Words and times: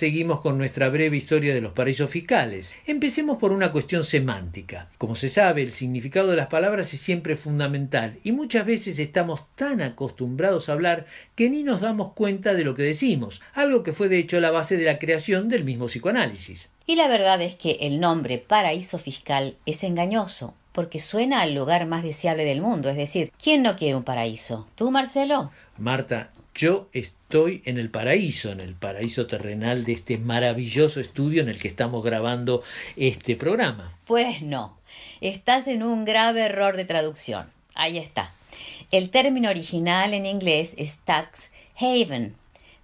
Seguimos 0.00 0.40
con 0.40 0.56
nuestra 0.56 0.88
breve 0.88 1.18
historia 1.18 1.52
de 1.52 1.60
los 1.60 1.74
paraísos 1.74 2.08
fiscales. 2.08 2.72
Empecemos 2.86 3.36
por 3.36 3.52
una 3.52 3.70
cuestión 3.70 4.02
semántica. 4.02 4.88
Como 4.96 5.14
se 5.14 5.28
sabe, 5.28 5.60
el 5.60 5.72
significado 5.72 6.28
de 6.28 6.36
las 6.36 6.46
palabras 6.46 6.94
es 6.94 7.00
siempre 7.02 7.36
fundamental 7.36 8.16
y 8.24 8.32
muchas 8.32 8.64
veces 8.64 8.98
estamos 8.98 9.42
tan 9.56 9.82
acostumbrados 9.82 10.70
a 10.70 10.72
hablar 10.72 11.04
que 11.34 11.50
ni 11.50 11.62
nos 11.62 11.82
damos 11.82 12.14
cuenta 12.14 12.54
de 12.54 12.64
lo 12.64 12.74
que 12.74 12.82
decimos, 12.82 13.42
algo 13.52 13.82
que 13.82 13.92
fue 13.92 14.08
de 14.08 14.16
hecho 14.16 14.40
la 14.40 14.50
base 14.50 14.78
de 14.78 14.86
la 14.86 14.98
creación 14.98 15.50
del 15.50 15.64
mismo 15.64 15.84
psicoanálisis. 15.88 16.70
Y 16.86 16.96
la 16.96 17.06
verdad 17.06 17.42
es 17.42 17.54
que 17.54 17.72
el 17.82 18.00
nombre 18.00 18.38
paraíso 18.38 18.96
fiscal 18.96 19.58
es 19.66 19.84
engañoso, 19.84 20.54
porque 20.72 20.98
suena 20.98 21.42
al 21.42 21.54
lugar 21.54 21.84
más 21.84 22.02
deseable 22.02 22.46
del 22.46 22.62
mundo, 22.62 22.88
es 22.88 22.96
decir, 22.96 23.32
¿quién 23.36 23.62
no 23.62 23.76
quiere 23.76 23.96
un 23.96 24.04
paraíso? 24.04 24.66
¿Tú, 24.76 24.90
Marcelo? 24.90 25.50
Marta, 25.76 26.30
yo 26.54 26.88
estoy 26.94 27.19
en 27.32 27.78
el 27.78 27.90
paraíso, 27.90 28.50
en 28.50 28.58
el 28.60 28.74
paraíso 28.74 29.28
terrenal 29.28 29.84
de 29.84 29.92
este 29.92 30.18
maravilloso 30.18 30.98
estudio 31.00 31.42
en 31.42 31.48
el 31.48 31.60
que 31.60 31.68
estamos 31.68 32.04
grabando 32.04 32.64
este 32.96 33.36
programa. 33.36 33.96
Pues 34.06 34.42
no, 34.42 34.76
estás 35.20 35.68
en 35.68 35.84
un 35.84 36.04
grave 36.04 36.40
error 36.40 36.76
de 36.76 36.84
traducción. 36.84 37.46
Ahí 37.74 37.98
está. 37.98 38.34
El 38.90 39.10
término 39.10 39.48
original 39.48 40.12
en 40.12 40.26
inglés 40.26 40.74
es 40.76 40.98
tax 41.04 41.50
haven. 41.76 42.34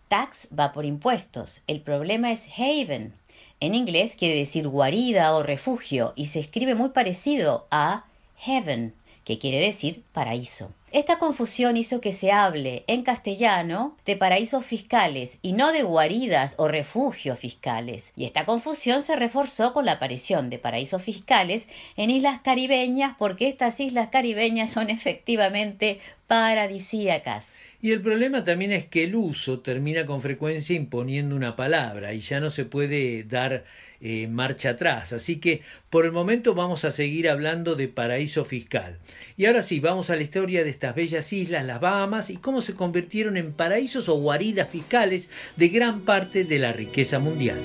Tax 0.06 0.47
va 0.56 0.73
por 0.73 0.84
impuestos. 0.84 1.62
El 1.67 1.81
problema 1.81 2.31
es 2.31 2.47
haven. 2.56 3.12
En 3.59 3.75
inglés 3.75 4.15
quiere 4.17 4.37
decir 4.37 4.69
guarida 4.69 5.34
o 5.34 5.42
refugio 5.42 6.12
y 6.15 6.27
se 6.27 6.39
escribe 6.39 6.77
muy 6.77 6.91
parecido 6.91 7.67
a 7.73 8.05
heaven, 8.39 8.95
que 9.25 9.41
quiere 9.41 9.59
decir 9.59 10.05
paraíso. 10.12 10.70
Esta 10.96 11.18
confusión 11.18 11.77
hizo 11.77 12.00
que 12.00 12.10
se 12.10 12.32
hable 12.32 12.82
en 12.86 13.02
castellano 13.02 13.98
de 14.06 14.16
paraísos 14.16 14.64
fiscales 14.64 15.41
y 15.42 15.52
no 15.52 15.70
de 15.70 15.82
guaridas 15.82 16.55
o 16.56 16.69
refugios 16.69 17.38
fiscales. 17.38 18.14
Y 18.16 18.24
esta 18.24 18.46
confusión 18.46 19.02
se 19.02 19.14
reforzó 19.14 19.74
con 19.74 19.84
la 19.84 19.92
aparición 19.92 20.48
de 20.48 20.59
paraísos 20.59 21.02
fiscales 21.02 21.69
en 21.98 22.08
islas 22.08 22.41
caribeñas 22.41 23.14
porque 23.19 23.47
estas 23.47 23.78
islas 23.78 24.08
caribeñas 24.08 24.72
son 24.72 24.88
efectivamente 24.91 26.00
paradisíacas. 26.28 27.60
Y 27.83 27.92
el 27.92 28.00
problema 28.00 28.42
también 28.44 28.72
es 28.72 28.86
que 28.86 29.05
el 29.05 29.16
uso 29.16 29.60
termina 29.60 30.06
con 30.06 30.22
frecuencia 30.22 30.75
imponiendo 30.75 31.36
una 31.36 31.56
palabra 31.56 32.14
y 32.14 32.20
ya 32.20 32.41
no 32.41 32.48
se 32.48 32.64
puede 32.64 33.22
dar 33.25 33.64
eh, 34.00 34.28
marcha 34.28 34.70
atrás. 34.70 35.12
Así 35.12 35.36
que 35.36 35.62
por 35.91 36.05
el 36.05 36.12
momento 36.12 36.55
vamos 36.55 36.84
a 36.84 36.91
seguir 36.91 37.28
hablando 37.28 37.75
de 37.75 37.89
paraíso 37.89 38.44
fiscal. 38.44 38.98
Y 39.36 39.47
ahora 39.47 39.62
sí, 39.62 39.80
vamos 39.80 40.11
a 40.11 40.16
la 40.16 40.22
historia 40.22 40.64
de 40.64 40.70
estas 40.70 40.94
bellas 40.94 41.33
islas, 41.33 41.64
las 41.64 41.80
Bahamas, 41.80 42.30
y 42.30 42.36
cómo 42.36 42.62
se 42.62 42.75
convirtieron 42.75 43.36
en 43.36 43.53
paraísos 43.53 44.08
o 44.08 44.14
guaridas 44.14 44.69
fiscales 44.69 45.30
de 45.56 45.69
gran 45.69 46.03
parte 46.03 46.44
de 46.44 46.58
la 46.58 46.72
riqueza 46.72 47.19
mundial. 47.19 47.61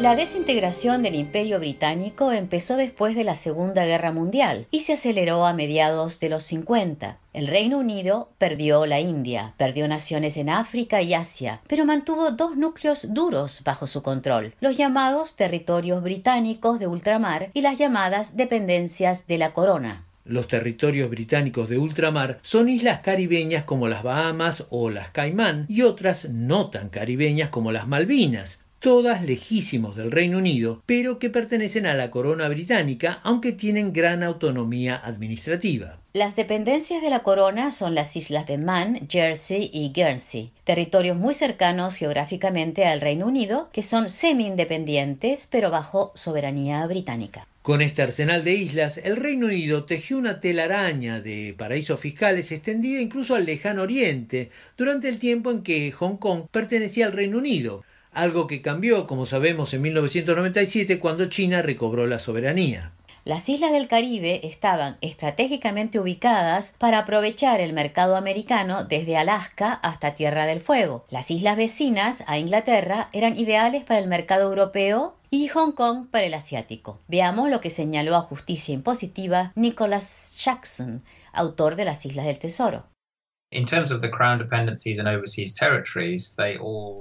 La 0.00 0.16
desintegración 0.16 1.02
del 1.02 1.14
Imperio 1.14 1.60
británico 1.60 2.32
empezó 2.32 2.78
después 2.78 3.14
de 3.14 3.22
la 3.22 3.34
Segunda 3.34 3.84
Guerra 3.84 4.12
Mundial 4.12 4.66
y 4.70 4.80
se 4.80 4.94
aceleró 4.94 5.44
a 5.44 5.52
mediados 5.52 6.20
de 6.20 6.30
los 6.30 6.42
50. 6.44 7.18
El 7.34 7.46
Reino 7.46 7.76
Unido 7.76 8.30
perdió 8.38 8.86
la 8.86 8.98
India, 8.98 9.52
perdió 9.58 9.86
naciones 9.88 10.38
en 10.38 10.48
África 10.48 11.02
y 11.02 11.12
Asia, 11.12 11.60
pero 11.66 11.84
mantuvo 11.84 12.30
dos 12.30 12.56
núcleos 12.56 13.12
duros 13.12 13.60
bajo 13.62 13.86
su 13.86 14.00
control, 14.00 14.54
los 14.62 14.78
llamados 14.78 15.36
territorios 15.36 16.02
británicos 16.02 16.78
de 16.78 16.86
ultramar 16.86 17.50
y 17.52 17.60
las 17.60 17.76
llamadas 17.76 18.38
dependencias 18.38 19.26
de 19.26 19.36
la 19.36 19.52
corona. 19.52 20.06
Los 20.24 20.48
territorios 20.48 21.10
británicos 21.10 21.68
de 21.68 21.76
ultramar 21.76 22.38
son 22.42 22.68
islas 22.68 23.00
caribeñas 23.00 23.64
como 23.64 23.88
las 23.88 24.02
Bahamas 24.02 24.66
o 24.70 24.88
las 24.88 25.10
Caimán 25.10 25.66
y 25.68 25.82
otras 25.82 26.28
no 26.30 26.70
tan 26.70 26.88
caribeñas 26.88 27.48
como 27.48 27.72
las 27.72 27.88
Malvinas, 27.88 28.59
todas 28.80 29.22
lejísimos 29.22 29.94
del 29.94 30.10
Reino 30.10 30.38
Unido, 30.38 30.82
pero 30.86 31.18
que 31.18 31.28
pertenecen 31.30 31.86
a 31.86 31.94
la 31.94 32.10
corona 32.10 32.48
británica, 32.48 33.20
aunque 33.22 33.52
tienen 33.52 33.92
gran 33.92 34.22
autonomía 34.22 34.96
administrativa. 34.96 35.98
Las 36.14 36.34
dependencias 36.34 37.02
de 37.02 37.10
la 37.10 37.22
corona 37.22 37.70
son 37.70 37.94
las 37.94 38.16
islas 38.16 38.46
de 38.46 38.58
Man, 38.58 39.06
Jersey 39.08 39.70
y 39.72 39.92
Guernsey, 39.92 40.50
territorios 40.64 41.16
muy 41.16 41.34
cercanos 41.34 41.96
geográficamente 41.96 42.86
al 42.86 43.02
Reino 43.02 43.26
Unido, 43.26 43.68
que 43.72 43.82
son 43.82 44.08
semi-independientes 44.08 45.46
pero 45.50 45.70
bajo 45.70 46.10
soberanía 46.14 46.84
británica. 46.86 47.46
Con 47.62 47.82
este 47.82 48.00
arsenal 48.00 48.42
de 48.42 48.54
islas, 48.54 48.98
el 49.04 49.16
Reino 49.16 49.44
Unido 49.44 49.84
tejió 49.84 50.16
una 50.16 50.40
telaraña 50.40 51.20
de 51.20 51.54
paraísos 51.56 52.00
fiscales 52.00 52.50
extendida 52.50 53.02
incluso 53.02 53.34
al 53.34 53.44
lejano 53.44 53.82
oriente, 53.82 54.50
durante 54.78 55.10
el 55.10 55.18
tiempo 55.18 55.50
en 55.50 55.62
que 55.62 55.92
Hong 55.92 56.16
Kong 56.16 56.44
pertenecía 56.50 57.04
al 57.04 57.12
Reino 57.12 57.36
Unido, 57.36 57.84
algo 58.12 58.46
que 58.46 58.62
cambió, 58.62 59.06
como 59.06 59.26
sabemos, 59.26 59.74
en 59.74 59.82
1997 59.82 60.98
cuando 60.98 61.26
China 61.26 61.62
recobró 61.62 62.06
la 62.06 62.18
soberanía. 62.18 62.92
Las 63.24 63.48
islas 63.50 63.72
del 63.72 63.86
Caribe 63.86 64.40
estaban 64.44 64.96
estratégicamente 65.02 66.00
ubicadas 66.00 66.72
para 66.78 67.00
aprovechar 67.00 67.60
el 67.60 67.74
mercado 67.74 68.16
americano 68.16 68.84
desde 68.84 69.18
Alaska 69.18 69.74
hasta 69.74 70.14
Tierra 70.14 70.46
del 70.46 70.62
Fuego. 70.62 71.04
Las 71.10 71.30
islas 71.30 71.58
vecinas 71.58 72.24
a 72.26 72.38
Inglaterra 72.38 73.10
eran 73.12 73.36
ideales 73.36 73.84
para 73.84 74.00
el 74.00 74.06
mercado 74.06 74.48
europeo 74.48 75.16
y 75.28 75.48
Hong 75.48 75.72
Kong 75.72 76.08
para 76.10 76.26
el 76.26 76.34
asiático. 76.34 76.98
Veamos 77.08 77.50
lo 77.50 77.60
que 77.60 77.68
señaló 77.68 78.16
a 78.16 78.22
Justicia 78.22 78.74
Impositiva 78.74 79.52
Nicholas 79.54 80.42
Jackson, 80.42 81.04
autor 81.32 81.76
de 81.76 81.84
las 81.84 82.06
Islas 82.06 82.24
del 82.24 82.38
Tesoro. 82.38 82.86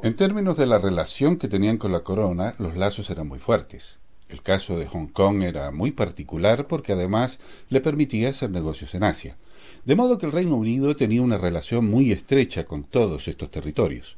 En 0.03 0.15
términos 0.15 0.57
de 0.57 0.65
la 0.65 0.79
relación 0.79 1.37
que 1.37 1.47
tenían 1.47 1.77
con 1.77 1.91
la 1.91 1.99
corona, 1.99 2.55
los 2.57 2.75
lazos 2.75 3.11
eran 3.11 3.27
muy 3.27 3.37
fuertes. 3.37 3.99
El 4.29 4.41
caso 4.41 4.79
de 4.79 4.87
Hong 4.87 5.07
Kong 5.07 5.43
era 5.43 5.69
muy 5.69 5.91
particular 5.91 6.65
porque 6.65 6.93
además 6.93 7.39
le 7.69 7.81
permitía 7.81 8.29
hacer 8.29 8.49
negocios 8.49 8.95
en 8.95 9.03
Asia. 9.03 9.37
De 9.85 9.95
modo 9.95 10.17
que 10.17 10.25
el 10.25 10.31
Reino 10.31 10.55
Unido 10.55 10.95
tenía 10.95 11.21
una 11.21 11.37
relación 11.37 11.85
muy 11.87 12.11
estrecha 12.11 12.65
con 12.65 12.83
todos 12.83 13.27
estos 13.27 13.51
territorios. 13.51 14.17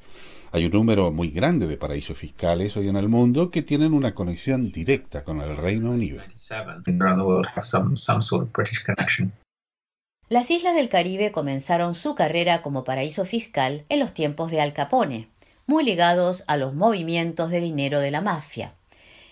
Hay 0.54 0.66
un 0.66 0.72
número 0.72 1.12
muy 1.12 1.32
grande 1.32 1.68
de 1.68 1.76
paraísos 1.76 2.18
fiscales 2.18 2.78
hoy 2.78 2.88
en 2.88 2.96
el 2.96 3.10
mundo 3.10 3.52
que 3.52 3.62
tienen 3.62 3.94
una 3.94 4.16
conexión 4.16 4.72
directa 4.72 5.26
con 5.26 5.42
el 5.42 5.58
Reino 5.58 5.92
Unido. 5.92 6.22
Las 10.32 10.50
islas 10.50 10.76
del 10.76 10.88
Caribe 10.88 11.34
comenzaron 11.34 11.94
su 11.94 12.16
carrera 12.16 12.62
como 12.62 12.86
paraíso 12.86 13.26
fiscal 13.26 13.84
en 13.90 14.00
los 14.00 14.14
tiempos 14.14 14.50
de 14.50 14.62
Al 14.62 14.72
Capone, 14.72 15.28
muy 15.68 15.84
ligados 15.84 16.46
a 16.48 16.56
los 16.56 16.74
movimientos 16.74 17.50
de 17.50 17.60
dinero 17.60 18.00
de 18.00 18.12
la 18.12 18.22
mafia. 18.22 18.72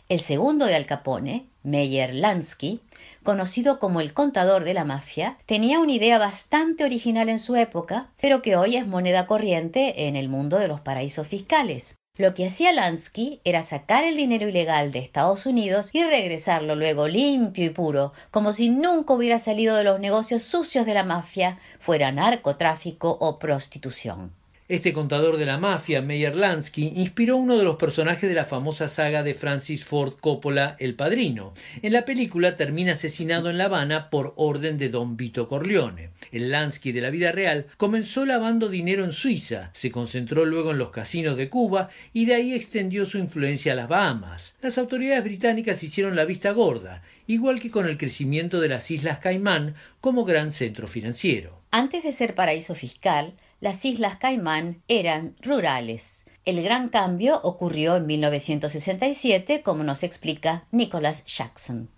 El 0.10 0.20
segundo 0.20 0.66
de 0.66 0.76
Al 0.76 0.86
Capone, 0.86 1.46
Meyer 1.64 2.14
Lansky, 2.14 2.82
conocido 3.24 3.80
como 3.80 4.02
el 4.02 4.14
contador 4.14 4.66
de 4.66 4.74
la 4.74 4.84
mafia, 4.84 5.38
tenía 5.46 5.80
una 5.80 5.94
idea 5.94 6.18
bastante 6.18 6.84
original 6.84 7.30
en 7.30 7.40
su 7.40 7.56
época, 7.56 8.10
pero 8.20 8.42
que 8.42 8.58
hoy 8.58 8.76
es 8.76 8.86
moneda 8.86 9.26
corriente 9.26 10.06
en 10.10 10.18
el 10.18 10.28
mundo 10.28 10.60
de 10.60 10.68
los 10.68 10.82
paraísos 10.82 11.26
fiscales. 11.26 11.96
Lo 12.20 12.34
que 12.34 12.48
hacía 12.48 12.74
Lansky 12.74 13.40
era 13.46 13.64
sacar 13.64 14.04
el 14.04 14.18
dinero 14.18 14.50
ilegal 14.50 14.92
de 14.92 15.00
Estados 15.00 15.46
Unidos 15.46 15.90
y 15.94 16.04
regresarlo 16.04 16.76
luego 16.76 17.08
limpio 17.08 17.64
y 17.64 17.70
puro, 17.70 18.12
como 18.30 18.52
si 18.52 18.68
nunca 18.68 19.14
hubiera 19.14 19.40
salido 19.40 19.78
de 19.78 19.86
los 19.86 20.02
negocios 20.02 20.42
sucios 20.42 20.86
de 20.86 20.96
la 20.96 21.06
mafia, 21.06 21.60
fuera 21.80 22.12
narcotráfico 22.12 23.10
o 23.22 23.40
prostitución. 23.40 24.34
Este 24.70 24.94
contador 24.94 25.38
de 25.38 25.48
la 25.48 25.58
mafia, 25.58 26.04
Meyer 26.04 26.36
Lansky, 26.36 26.94
inspiró 26.96 27.38
uno 27.38 27.58
de 27.58 27.64
los 27.64 27.78
personajes 27.78 28.30
de 28.30 28.36
la 28.36 28.46
famosa 28.46 28.88
saga 28.88 29.24
de 29.24 29.34
Francis 29.34 29.84
Ford 29.84 30.14
Coppola, 30.22 30.76
El 30.78 30.94
Padrino. 30.94 31.56
En 31.82 31.92
la 31.92 32.06
película 32.06 32.56
termina 32.56 32.92
asesinado 32.92 33.50
en 33.50 33.58
La 33.58 33.66
Habana 33.66 34.12
por 34.12 34.36
orden 34.38 34.78
de 34.78 34.90
Don 34.90 35.18
Vito 35.18 35.48
Corleone. 35.48 36.12
El 36.32 36.52
Lansky 36.52 36.92
de 36.92 37.02
la 37.02 37.10
vida 37.10 37.32
real 37.32 37.66
comenzó 37.78 38.28
lavando 38.28 38.70
dinero 38.70 39.04
en 39.04 39.12
Suiza, 39.12 39.72
se 39.74 39.90
concentró 39.90 40.46
luego 40.46 40.70
en 40.70 40.78
los 40.78 40.92
casinos 40.92 41.36
de 41.36 41.50
Cuba 41.50 41.90
y 42.14 42.26
de 42.26 42.36
ahí 42.36 42.54
extendió 42.54 43.08
su 43.08 43.18
influencia 43.18 43.74
a 43.74 43.76
las 43.76 43.88
Bahamas. 43.88 44.54
Las 44.62 44.78
autoridades 44.78 45.24
británicas 45.24 45.82
hicieron 45.82 46.16
la 46.16 46.26
vista 46.26 46.52
gorda, 46.52 47.02
igual 47.26 47.60
que 47.60 47.72
con 47.72 47.88
el 47.88 47.98
crecimiento 47.98 48.60
de 48.60 48.70
las 48.70 48.92
Islas 48.92 49.18
Caimán 49.18 49.74
como 50.00 50.26
gran 50.26 50.52
centro 50.52 50.88
financiero. 50.88 51.60
Antes 51.72 52.04
de 52.04 52.12
ser 52.12 52.36
paraíso 52.36 52.76
fiscal, 52.76 53.34
las 53.60 53.84
Islas 53.84 54.16
Caimán 54.16 54.84
eran 54.88 55.36
rurales. 55.42 56.26
El 56.46 56.64
gran 56.64 56.88
cambio 56.88 57.40
ocurrió 57.44 57.98
en 57.98 58.08
1967, 58.08 59.62
como 59.62 59.84
nos 59.84 60.04
explica 60.04 60.66
Nicholas 60.72 61.26
Jackson. 61.26 61.90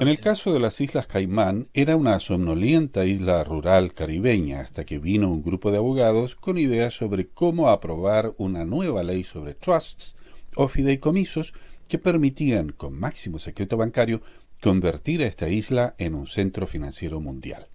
En 0.00 0.08
el 0.08 0.20
caso 0.20 0.52
de 0.52 0.60
las 0.60 0.80
Islas 0.80 1.06
Caimán, 1.06 1.68
era 1.72 1.96
una 1.96 2.20
somnolienta 2.20 3.06
isla 3.06 3.42
rural 3.44 3.94
caribeña 3.94 4.60
hasta 4.60 4.84
que 4.84 4.98
vino 4.98 5.30
un 5.32 5.42
grupo 5.42 5.70
de 5.72 5.78
abogados 5.78 6.36
con 6.36 6.58
ideas 6.58 6.92
sobre 6.94 7.28
cómo 7.28 7.70
aprobar 7.70 8.32
una 8.36 8.66
nueva 8.66 9.02
ley 9.02 9.24
sobre 9.24 9.54
trusts 9.54 10.14
o 10.54 10.68
fideicomisos 10.68 11.54
que 11.88 11.98
permitían, 11.98 12.70
con 12.70 12.98
máximo 12.98 13.38
secreto 13.38 13.76
bancario, 13.76 14.22
convertir 14.62 15.22
a 15.22 15.26
esta 15.26 15.48
isla 15.48 15.94
en 15.98 16.14
un 16.14 16.28
centro 16.28 16.68
financiero 16.68 17.20
mundial. 17.20 17.66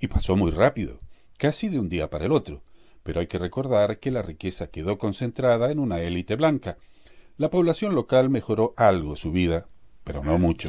Y 0.00 0.08
pasó 0.08 0.36
muy 0.36 0.50
rápido, 0.50 0.98
casi 1.38 1.68
de 1.68 1.78
un 1.78 1.88
día 1.88 2.10
para 2.10 2.24
el 2.24 2.32
otro, 2.32 2.62
pero 3.04 3.20
hay 3.20 3.28
que 3.28 3.38
recordar 3.38 4.00
que 4.00 4.10
la 4.10 4.22
riqueza 4.22 4.66
quedó 4.66 4.98
concentrada 4.98 5.70
en 5.70 5.78
una 5.78 6.00
élite 6.00 6.34
blanca. 6.34 6.78
La 7.36 7.48
población 7.48 7.94
local 7.94 8.28
mejoró 8.28 8.74
algo 8.76 9.14
su 9.14 9.30
vida, 9.30 9.66
pero 10.02 10.24
no 10.24 10.36
mucho. 10.36 10.68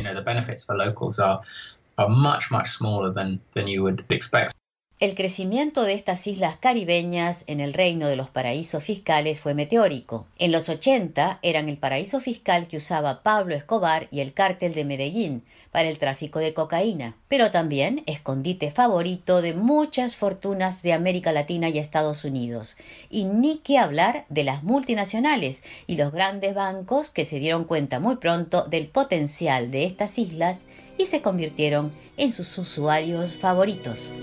El 5.04 5.16
crecimiento 5.16 5.84
de 5.84 5.96
estas 5.96 6.26
islas 6.28 6.56
caribeñas 6.56 7.44
en 7.48 7.60
el 7.60 7.74
reino 7.74 8.08
de 8.08 8.16
los 8.16 8.30
paraísos 8.30 8.82
fiscales 8.82 9.38
fue 9.38 9.54
meteórico. 9.54 10.28
En 10.40 10.54
los 10.54 10.70
80 10.70 11.40
eran 11.42 11.68
el 11.68 11.76
paraíso 11.76 12.22
fiscal 12.22 12.68
que 12.68 12.78
usaba 12.78 13.22
Pablo 13.22 13.54
Escobar 13.54 14.08
y 14.12 14.22
el 14.22 14.32
cártel 14.32 14.74
de 14.74 14.86
Medellín 14.86 15.44
para 15.74 15.90
el 15.90 15.98
tráfico 15.98 16.40
de 16.40 16.54
cocaína, 16.54 17.18
pero 17.28 17.52
también 17.52 18.04
escondite 18.06 18.72
favorito 18.72 19.42
de 19.42 19.54
muchas 19.54 20.16
fortunas 20.16 20.82
de 20.84 20.94
América 20.94 21.34
Latina 21.34 21.68
y 21.68 21.80
Estados 21.80 22.24
Unidos. 22.24 22.78
Y 23.10 23.26
ni 23.26 23.58
qué 23.58 23.80
hablar 23.80 24.24
de 24.30 24.46
las 24.46 24.64
multinacionales 24.64 25.64
y 25.86 25.98
los 25.98 26.14
grandes 26.14 26.56
bancos 26.56 27.10
que 27.10 27.26
se 27.26 27.40
dieron 27.40 27.66
cuenta 27.66 28.00
muy 28.00 28.16
pronto 28.16 28.68
del 28.68 28.88
potencial 28.88 29.70
de 29.70 29.84
estas 29.84 30.18
islas 30.18 30.64
y 30.98 31.08
se 31.08 31.22
convirtieron 31.22 31.92
en 32.16 32.32
sus 32.32 32.58
usuarios 32.58 33.36
favoritos. 33.36 34.14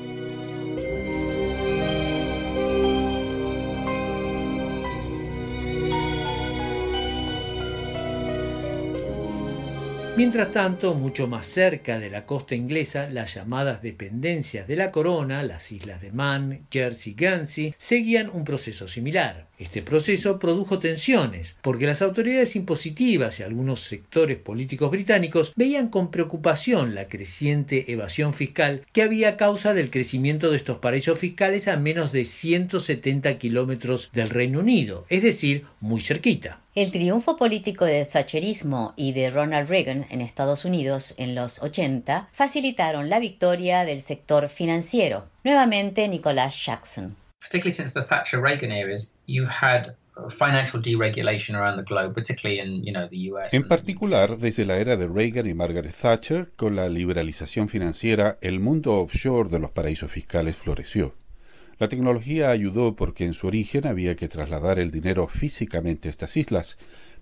Mientras 10.20 10.52
tanto, 10.52 10.94
mucho 10.94 11.26
más 11.28 11.46
cerca 11.46 11.98
de 11.98 12.10
la 12.10 12.26
costa 12.26 12.54
inglesa, 12.54 13.08
las 13.08 13.36
llamadas 13.36 13.80
dependencias 13.80 14.68
de 14.68 14.76
la 14.76 14.90
corona, 14.90 15.42
las 15.42 15.72
islas 15.72 16.02
de 16.02 16.12
Man, 16.12 16.66
Jersey 16.70 17.12
y 17.12 17.16
Guernsey, 17.16 17.74
seguían 17.78 18.28
un 18.28 18.44
proceso 18.44 18.86
similar. 18.86 19.46
Este 19.58 19.80
proceso 19.80 20.38
produjo 20.38 20.78
tensiones, 20.78 21.56
porque 21.62 21.86
las 21.86 22.02
autoridades 22.02 22.54
impositivas 22.54 23.40
y 23.40 23.44
algunos 23.44 23.80
sectores 23.80 24.36
políticos 24.36 24.90
británicos 24.90 25.54
veían 25.56 25.88
con 25.88 26.10
preocupación 26.10 26.94
la 26.94 27.08
creciente 27.08 27.90
evasión 27.90 28.34
fiscal 28.34 28.84
que 28.92 29.02
había 29.02 29.38
causa 29.38 29.72
del 29.72 29.88
crecimiento 29.88 30.50
de 30.50 30.58
estos 30.58 30.80
paraísos 30.80 31.18
fiscales 31.18 31.66
a 31.66 31.78
menos 31.78 32.12
de 32.12 32.26
170 32.26 33.38
kilómetros 33.38 34.10
del 34.12 34.28
Reino 34.28 34.60
Unido, 34.60 35.06
es 35.08 35.22
decir, 35.22 35.64
muy 35.80 36.02
cerquita. 36.02 36.60
El 36.76 36.92
triunfo 36.92 37.36
político 37.36 37.84
del 37.84 38.06
Thatcherismo 38.06 38.94
y 38.94 39.10
de 39.10 39.30
Ronald 39.30 39.68
Reagan 39.68 40.06
en 40.08 40.20
Estados 40.20 40.64
Unidos 40.64 41.14
en 41.16 41.34
los 41.34 41.60
80 41.60 42.28
facilitaron 42.32 43.10
la 43.10 43.18
victoria 43.18 43.84
del 43.84 44.00
sector 44.00 44.48
financiero. 44.48 45.26
Nuevamente 45.42 46.06
Nicholas 46.06 46.64
Jackson. 46.64 47.16
Particularly 47.40 47.72
since 47.72 47.92
the 47.92 48.06
Thatcher 48.06 48.40
Reagan 48.40 48.70
eras, 48.70 49.14
you've 49.26 49.50
had 49.50 49.96
financial 50.28 50.80
deregulation 50.80 51.56
around 51.56 51.76
the 51.76 51.82
globe, 51.82 52.14
particularly 52.14 52.60
in, 52.60 52.84
you 52.84 52.92
know, 52.92 53.08
the 53.08 53.32
US. 53.32 53.52
En 53.52 53.66
particular, 53.66 54.38
desde 54.38 54.64
la 54.64 54.76
era 54.76 54.96
de 54.96 55.08
Reagan 55.08 55.48
y 55.48 55.54
Margaret 55.54 55.92
Thatcher, 55.92 56.52
con 56.54 56.76
la 56.76 56.88
liberalización 56.88 57.68
financiera, 57.68 58.38
el 58.42 58.60
mundo 58.60 58.94
offshore 59.00 59.48
de 59.48 59.58
los 59.58 59.72
paraísos 59.72 60.12
fiscales 60.12 60.56
floreció. 60.56 61.16
La 61.80 61.88
tecnología 61.88 62.50
ayudó 62.50 62.94
porque 62.94 63.24
en 63.24 63.32
su 63.32 63.46
origen 63.46 63.86
había 63.86 64.14
que 64.14 64.28
trasladar 64.28 64.78
el 64.78 64.90
dinero 64.90 65.26
físicamente 65.28 66.08
a 66.08 66.10
estas 66.10 66.36
islas, 66.36 66.76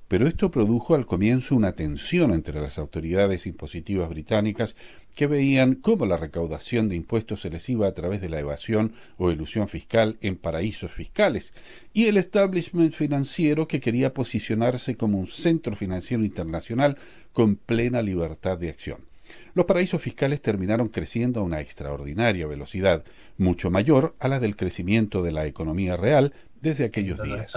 pero 0.08 0.26
esto 0.26 0.50
produjo 0.50 0.96
al 0.96 1.06
comienzo 1.06 1.54
una 1.54 1.76
tensión 1.76 2.32
entre 2.32 2.60
las 2.60 2.76
autoridades 2.76 3.46
impositivas 3.46 4.08
británicas 4.08 4.74
que 5.14 5.28
veían 5.28 5.76
cómo 5.76 6.06
la 6.06 6.16
recaudación 6.16 6.88
de 6.88 6.96
impuestos 6.96 7.42
se 7.42 7.50
les 7.50 7.68
iba 7.68 7.86
a 7.86 7.94
través 7.94 8.20
de 8.20 8.30
la 8.30 8.40
evasión 8.40 8.90
o 9.16 9.30
ilusión 9.30 9.68
fiscal 9.68 10.18
en 10.22 10.34
paraísos 10.34 10.90
fiscales, 10.90 11.54
y 11.92 12.06
el 12.06 12.16
establishment 12.16 12.94
financiero 12.94 13.68
que 13.68 13.78
quería 13.78 14.12
posicionarse 14.12 14.96
como 14.96 15.20
un 15.20 15.28
centro 15.28 15.76
financiero 15.76 16.24
internacional 16.24 16.98
con 17.32 17.54
plena 17.54 18.02
libertad 18.02 18.58
de 18.58 18.70
acción. 18.70 19.07
Los 19.54 19.66
paraísos 19.66 20.02
fiscales 20.02 20.40
terminaron 20.40 20.88
creciendo 20.88 21.40
a 21.40 21.42
una 21.42 21.60
extraordinaria 21.60 22.46
velocidad, 22.46 23.04
mucho 23.36 23.70
mayor 23.70 24.14
a 24.20 24.28
la 24.28 24.40
del 24.40 24.56
crecimiento 24.56 25.22
de 25.22 25.32
la 25.32 25.46
economía 25.46 25.96
real 25.96 26.32
desde 26.60 26.84
aquellos 26.84 27.22
días. 27.22 27.54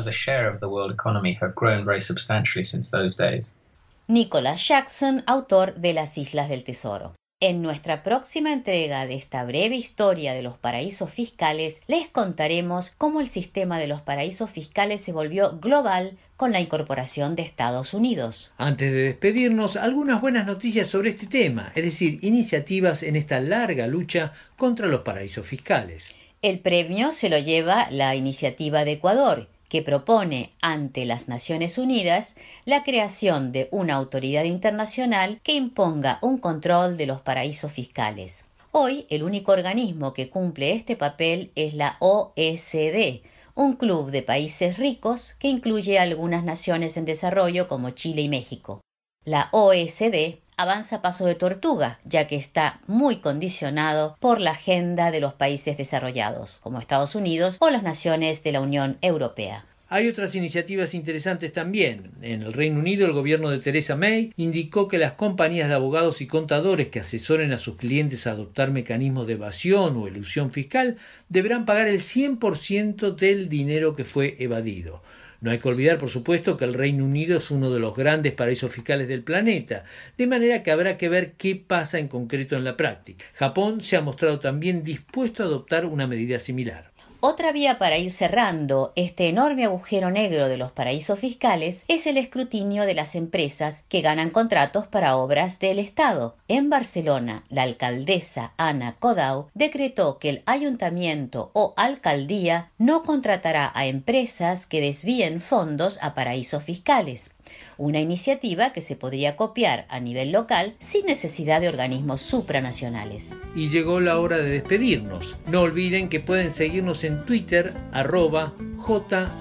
Nicholas 4.08 4.68
Jackson, 4.68 5.24
autor 5.26 5.76
de 5.76 5.94
Las 5.94 6.18
Islas 6.18 6.50
del 6.50 6.64
Tesoro. 6.64 7.14
En 7.44 7.64
nuestra 7.64 8.04
próxima 8.04 8.54
entrega 8.54 9.08
de 9.08 9.16
esta 9.16 9.44
breve 9.46 9.76
historia 9.76 10.36
de 10.36 10.44
los 10.44 10.60
paraísos 10.60 11.10
fiscales, 11.10 11.82
les 11.88 12.08
contaremos 12.08 12.94
cómo 13.00 13.20
el 13.20 13.26
sistema 13.26 13.80
de 13.80 13.88
los 13.88 14.00
paraísos 14.00 14.52
fiscales 14.52 15.02
se 15.02 15.12
volvió 15.12 15.58
global 15.60 16.20
con 16.38 16.52
la 16.52 16.60
incorporación 16.60 17.36
de 17.36 17.42
Estados 17.42 17.96
Unidos. 17.96 18.54
Antes 18.60 18.92
de 18.92 19.02
despedirnos, 19.06 19.76
algunas 19.76 20.22
buenas 20.22 20.46
noticias 20.46 20.88
sobre 20.88 21.10
este 21.10 21.26
tema, 21.26 21.72
es 21.74 21.84
decir, 21.84 22.20
iniciativas 22.22 23.02
en 23.02 23.16
esta 23.16 23.40
larga 23.40 23.88
lucha 23.88 24.34
contra 24.56 24.86
los 24.86 25.02
paraísos 25.02 25.48
fiscales. 25.48 26.14
El 26.44 26.60
premio 26.60 27.12
se 27.12 27.30
lo 27.30 27.40
lleva 27.40 27.90
la 27.90 28.14
iniciativa 28.14 28.86
de 28.86 28.92
Ecuador, 28.92 29.48
que 29.72 29.82
propone 29.82 30.52
ante 30.62 31.06
las 31.06 31.30
Naciones 31.30 31.78
Unidas 31.78 32.36
la 32.66 32.84
creación 32.84 33.54
de 33.54 33.70
una 33.72 33.94
autoridad 33.94 34.44
internacional 34.44 35.40
que 35.44 35.54
imponga 35.54 36.20
un 36.22 36.40
control 36.40 36.98
de 36.98 37.06
los 37.06 37.22
paraísos 37.22 37.72
fiscales. 37.72 38.44
Hoy 38.74 39.06
el 39.10 39.24
único 39.24 39.54
organismo 39.54 40.14
que 40.14 40.30
cumple 40.30 40.74
este 40.74 40.98
papel 40.98 41.52
es 41.56 41.74
la 41.74 41.96
OSD, 42.00 43.22
un 43.56 43.78
club 43.78 44.12
de 44.12 44.24
países 44.24 44.78
ricos 44.78 45.36
que 45.40 45.48
incluye 45.48 46.00
algunas 46.00 46.44
naciones 46.44 46.98
en 46.98 47.06
desarrollo 47.06 47.70
como 47.70 47.92
Chile 47.92 48.24
y 48.24 48.28
México. 48.28 48.82
La 49.24 49.48
OSD 49.54 50.40
avanza 50.62 50.98
a 50.98 51.02
paso 51.02 51.26
de 51.26 51.36
tortuga, 51.36 52.00
ya 52.04 52.28
que 52.28 52.36
está 52.36 52.80
muy 52.88 53.18
condicionado 53.18 54.16
por 54.20 54.40
la 54.40 54.52
agenda 54.52 55.12
de 55.12 55.20
los 55.20 55.34
países 55.34 55.78
desarrollados, 55.78 56.60
como 56.60 56.80
Estados 56.80 57.16
Unidos 57.16 57.58
o 57.60 57.70
las 57.70 57.84
naciones 57.84 58.44
de 58.44 58.52
la 58.52 58.62
Unión 58.62 58.98
Europea. 59.02 59.66
Hay 59.94 60.08
otras 60.08 60.36
iniciativas 60.36 60.94
interesantes 60.94 61.52
también. 61.52 62.12
En 62.22 62.44
el 62.44 62.54
Reino 62.54 62.80
Unido, 62.80 63.06
el 63.06 63.12
gobierno 63.12 63.50
de 63.50 63.60
Theresa 63.60 63.98
May 63.98 64.32
indicó 64.38 64.88
que 64.88 64.98
las 64.98 65.14
compañías 65.14 65.68
de 65.68 65.74
abogados 65.74 66.22
y 66.22 66.28
contadores 66.28 66.88
que 66.88 67.02
asesoren 67.02 67.52
a 67.52 67.58
sus 67.58 67.76
clientes 67.76 68.26
a 68.26 68.32
adoptar 68.32 68.72
mecanismos 68.72 69.28
de 69.28 69.34
evasión 69.34 69.98
o 69.98 70.08
ilusión 70.08 70.52
fiscal 70.52 70.96
deberán 71.28 71.66
pagar 71.66 71.90
el 71.90 72.00
100% 72.00 73.16
del 73.16 73.50
dinero 73.50 73.94
que 73.94 74.06
fue 74.06 74.38
evadido. 74.40 75.02
No 75.42 75.50
hay 75.50 75.58
que 75.58 75.68
olvidar, 75.70 75.98
por 75.98 76.12
supuesto, 76.12 76.56
que 76.56 76.66
el 76.66 76.76
Reino 76.76 77.04
Unido 77.04 77.40
es 77.40 77.50
uno 77.50 77.72
de 77.72 77.80
los 77.80 77.96
grandes 77.96 78.32
paraísos 78.34 78.72
fiscales 78.72 79.08
del 79.08 79.24
planeta, 79.24 79.86
de 80.16 80.28
manera 80.28 80.62
que 80.62 80.70
habrá 80.70 80.98
que 80.98 81.10
ver 81.10 81.34
qué 81.34 81.56
pasa 81.56 81.98
en 81.98 82.08
concreto 82.08 82.56
en 82.56 82.64
la 82.64 82.78
práctica. 82.78 83.26
Japón 83.34 83.82
se 83.82 83.98
ha 83.98 84.02
mostrado 84.02 84.40
también 84.40 84.84
dispuesto 84.84 85.42
a 85.42 85.48
adoptar 85.48 85.88
una 85.88 86.06
medida 86.06 86.40
similar. 86.40 86.91
Otra 87.24 87.52
vía 87.52 87.78
para 87.78 88.00
ir 88.00 88.10
cerrando 88.10 88.94
este 88.96 89.30
enorme 89.30 89.66
agujero 89.66 90.10
negro 90.10 90.48
de 90.48 90.58
los 90.58 90.72
paraísos 90.72 91.20
fiscales 91.20 91.86
es 91.88 92.08
el 92.08 92.18
escrutinio 92.18 92.88
de 92.88 92.96
las 92.96 93.14
empresas 93.14 93.86
que 93.90 94.02
ganan 94.02 94.32
contratos 94.32 94.88
para 94.88 95.16
obras 95.16 95.60
del 95.60 95.78
Estado. 95.78 96.36
En 96.48 96.72
Barcelona, 96.72 97.44
la 97.50 97.62
alcaldesa 97.62 98.54
Ana 98.58 98.96
Codau 98.98 99.50
decretó 99.54 100.18
que 100.18 100.30
el 100.30 100.44
ayuntamiento 100.48 101.52
o 101.54 101.76
alcaldía 101.78 102.72
no 102.80 103.04
contratará 103.04 103.72
a 103.76 103.86
empresas 103.86 104.66
que 104.66 104.82
desvíen 104.82 105.42
fondos 105.42 106.00
a 106.02 106.16
paraísos 106.16 106.64
fiscales 106.64 107.36
una 107.78 108.00
iniciativa 108.00 108.74
que 108.74 108.82
se 108.82 108.96
podría 108.96 109.36
copiar 109.36 109.86
a 109.90 110.00
nivel 110.00 110.32
local 110.32 110.74
sin 110.80 111.06
necesidad 111.06 111.62
de 111.62 111.70
organismos 111.70 112.22
supranacionales. 112.22 113.36
Y 113.56 113.70
llegó 113.70 114.00
la 114.00 114.20
hora 114.20 114.38
de 114.38 114.50
despedirnos. 114.50 115.38
No 115.48 115.62
olviden 115.62 116.10
que 116.10 116.20
pueden 116.20 116.52
seguirnos 116.52 117.04
en 117.04 117.24
Twitter 117.26 117.74
arroba 117.92 118.54
j-impositiva 118.78 119.32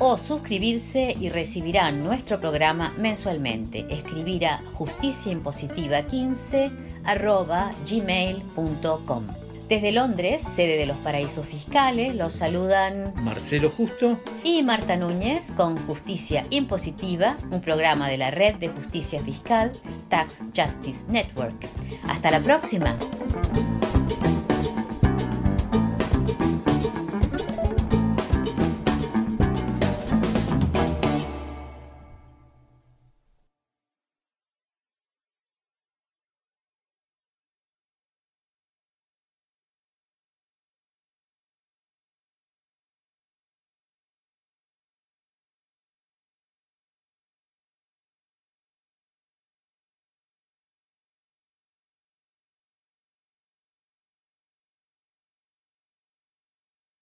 o 0.00 0.16
suscribirse 0.16 1.14
y 1.20 1.28
recibirán 1.28 2.02
nuestro 2.02 2.40
programa 2.40 2.92
mensualmente. 2.96 3.86
Escribir 3.90 4.46
a 4.46 4.62
justiciaimpositiva15 4.72 6.72
arroba 7.04 7.72
gmail.com. 7.86 9.39
Desde 9.70 9.92
Londres, 9.92 10.42
sede 10.42 10.76
de 10.76 10.84
los 10.84 10.96
paraísos 10.96 11.46
fiscales, 11.46 12.16
los 12.16 12.32
saludan 12.32 13.14
Marcelo 13.22 13.70
Justo 13.70 14.18
y 14.42 14.64
Marta 14.64 14.96
Núñez 14.96 15.52
con 15.52 15.76
Justicia 15.86 16.44
Impositiva, 16.50 17.36
un 17.52 17.60
programa 17.60 18.08
de 18.08 18.18
la 18.18 18.32
Red 18.32 18.56
de 18.56 18.68
Justicia 18.70 19.22
Fiscal 19.22 19.70
Tax 20.08 20.42
Justice 20.56 21.04
Network. 21.08 21.68
Hasta 22.08 22.32
la 22.32 22.40
próxima. 22.40 22.96